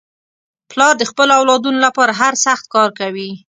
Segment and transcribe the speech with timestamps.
[0.71, 3.29] پلار د خپلو اولادنو لپاره هر سخت کار کوي.